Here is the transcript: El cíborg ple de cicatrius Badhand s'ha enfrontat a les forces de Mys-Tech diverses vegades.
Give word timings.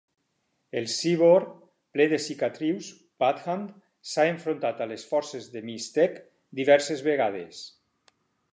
El 0.79 0.85
cíborg 0.93 1.49
ple 1.97 2.07
de 2.13 2.19
cicatrius 2.27 2.87
Badhand 3.25 3.75
s'ha 4.13 4.27
enfrontat 4.31 4.81
a 4.81 4.89
les 4.93 5.07
forces 5.13 5.53
de 5.57 5.63
Mys-Tech 5.69 6.17
diverses 6.63 7.05
vegades. 7.11 7.61